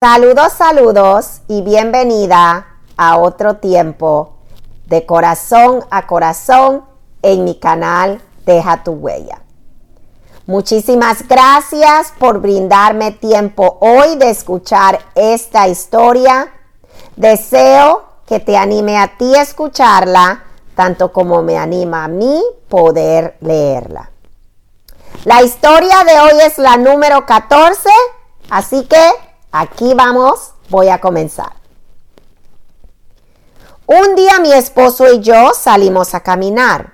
[0.00, 4.36] Saludos, saludos y bienvenida a otro tiempo
[4.86, 6.84] de corazón a corazón
[7.20, 9.40] en mi canal Deja tu huella.
[10.46, 16.52] Muchísimas gracias por brindarme tiempo hoy de escuchar esta historia.
[17.16, 20.44] Deseo que te anime a ti a escucharla,
[20.76, 24.12] tanto como me anima a mí poder leerla.
[25.24, 27.90] La historia de hoy es la número 14,
[28.48, 31.52] así que Aquí vamos, voy a comenzar.
[33.86, 36.92] Un día mi esposo y yo salimos a caminar.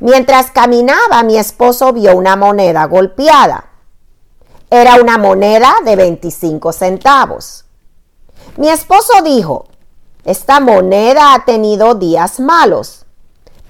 [0.00, 3.66] Mientras caminaba, mi esposo vio una moneda golpeada.
[4.70, 7.66] Era una moneda de 25 centavos.
[8.56, 9.66] Mi esposo dijo,
[10.24, 13.04] esta moneda ha tenido días malos,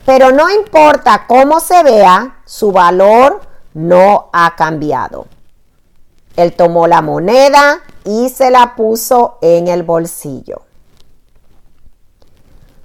[0.07, 3.41] pero no importa cómo se vea, su valor
[3.75, 5.27] no ha cambiado.
[6.37, 10.63] Él tomó la moneda y se la puso en el bolsillo.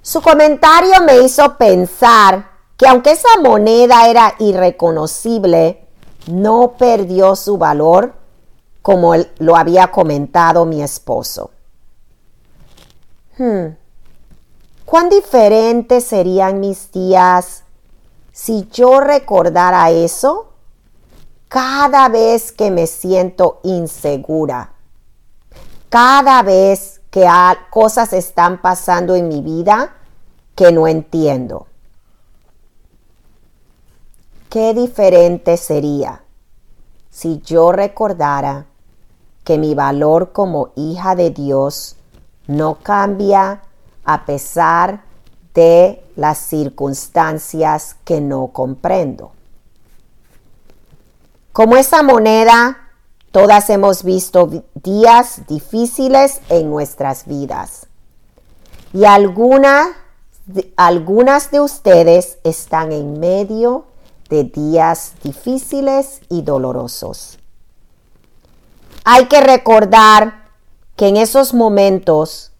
[0.02, 5.86] Su comentario me hizo pensar que aunque esa moneda era irreconocible,
[6.26, 8.14] no perdió su valor
[8.82, 11.50] como lo había comentado mi esposo.
[13.36, 13.76] Hmm.
[14.84, 17.64] ¿Cuán diferentes serían mis días
[18.32, 20.48] si yo recordara eso
[21.48, 24.72] cada vez que me siento insegura,
[25.88, 27.26] cada vez que
[27.70, 29.94] cosas están pasando en mi vida
[30.54, 31.66] que no entiendo.
[34.50, 36.22] Qué diferente sería
[37.10, 38.66] si yo recordara
[39.44, 41.96] que mi valor como hija de Dios
[42.46, 43.62] no cambia
[44.04, 45.02] a pesar
[45.54, 49.32] de las circunstancias que no comprendo.
[51.58, 52.78] Como esa moneda,
[53.32, 57.88] todas hemos visto días difíciles en nuestras vidas.
[58.92, 59.90] Y algunas
[61.50, 63.86] de ustedes están en medio
[64.30, 67.40] de días difíciles y dolorosos.
[69.02, 70.50] Hay que recordar
[70.94, 72.52] que en esos momentos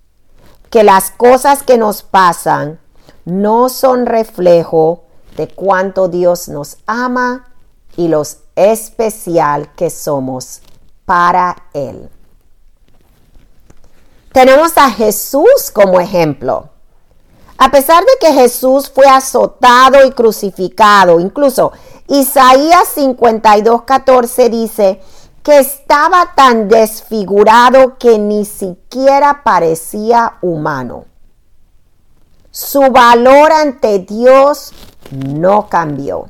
[0.70, 2.80] que las cosas que nos pasan
[3.24, 5.04] no son reflejo
[5.36, 7.44] de cuánto Dios nos ama
[7.96, 10.60] y los especial que somos
[11.04, 12.10] para Él.
[14.32, 16.68] Tenemos a Jesús como ejemplo.
[17.56, 21.72] A pesar de que Jesús fue azotado y crucificado, incluso
[22.08, 25.00] Isaías 52, 14 dice
[25.42, 31.06] que estaba tan desfigurado que ni siquiera parecía humano.
[32.50, 34.72] Su valor ante Dios
[35.10, 36.28] no cambió.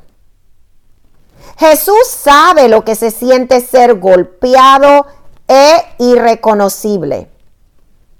[1.58, 5.06] Jesús sabe lo que se siente ser golpeado
[5.48, 7.28] e irreconocible,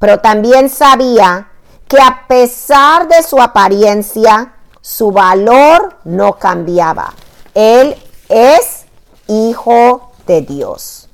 [0.01, 1.49] pero también sabía
[1.87, 7.15] que a pesar de su apariencia, su valor no cambiaba.
[7.55, 7.97] Él
[8.29, 8.87] es
[9.29, 11.09] hijo de Dios.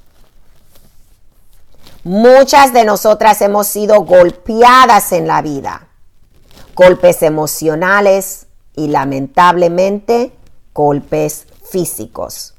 [2.04, 5.88] Muchas de nosotras hemos sido golpeadas en la vida,
[6.74, 10.32] golpes emocionales y lamentablemente
[10.72, 12.54] golpes físicos.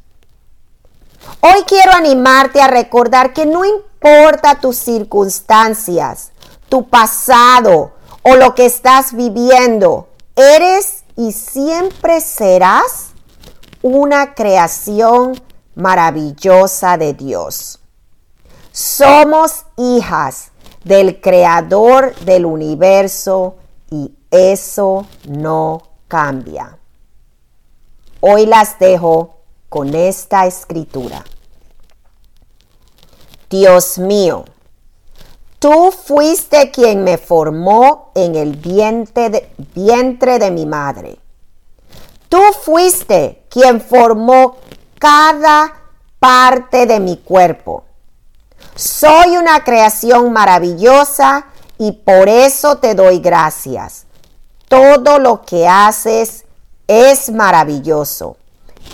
[1.41, 6.31] Hoy quiero animarte a recordar que no importa tus circunstancias,
[6.69, 13.11] tu pasado o lo que estás viviendo, eres y siempre serás
[13.81, 15.41] una creación
[15.75, 17.79] maravillosa de Dios.
[18.71, 20.51] Somos hijas
[20.83, 23.55] del creador del universo
[23.89, 26.77] y eso no cambia.
[28.27, 29.35] Hoy las dejo
[29.69, 31.23] con esta escritura.
[33.51, 34.45] Dios mío,
[35.59, 41.19] tú fuiste quien me formó en el vientre de, vientre de mi madre.
[42.27, 44.57] Tú fuiste quien formó
[44.97, 45.75] cada
[46.17, 47.83] parte de mi cuerpo.
[48.73, 51.45] Soy una creación maravillosa
[51.77, 54.07] y por eso te doy gracias.
[54.67, 56.44] Todo lo que haces
[56.87, 58.37] es maravilloso.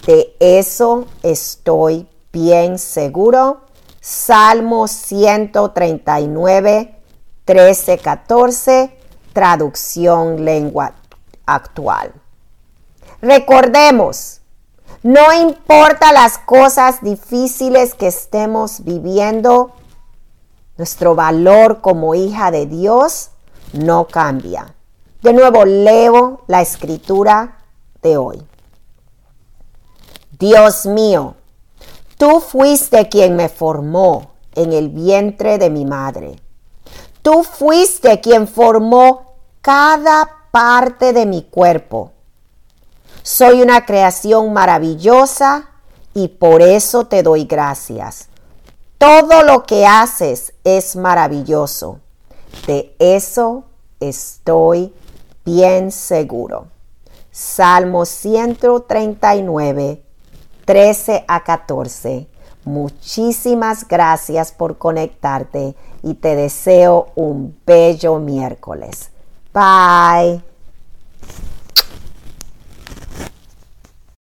[0.06, 3.62] De eso estoy bien seguro.
[4.00, 6.96] Salmo 139,
[7.46, 8.98] 13, 14,
[9.34, 10.96] traducción lengua
[11.46, 12.12] actual.
[13.22, 14.42] Recordemos,
[15.04, 19.74] no importa las cosas difíciles que estemos viviendo,
[20.78, 23.30] nuestro valor como hija de Dios
[23.74, 24.74] no cambia.
[25.22, 27.61] De nuevo leo la escritura
[28.02, 28.42] de hoy.
[30.40, 31.36] Dios mío,
[32.18, 36.40] tú fuiste quien me formó en el vientre de mi madre.
[37.22, 42.12] Tú fuiste quien formó cada parte de mi cuerpo.
[43.24, 45.70] Soy una creación maravillosa
[46.14, 48.28] y por eso te doy gracias.
[48.98, 52.00] Todo lo que haces es maravilloso.
[52.66, 53.64] De eso
[54.00, 54.94] estoy
[55.46, 56.68] bien seguro.
[57.32, 60.04] Salmo 139,
[60.66, 62.28] 13 a 14.
[62.66, 69.12] Muchísimas gracias por conectarte y te deseo un bello miércoles.
[69.54, 70.51] Bye.